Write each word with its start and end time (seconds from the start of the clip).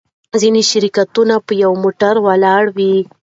ځینې 0.41 0.61
شرکتونه 0.71 1.35
په 1.47 1.53
یوه 1.63 1.75
موټر 1.83 2.15
ولاړ 2.27 2.63
وي. 2.77 2.93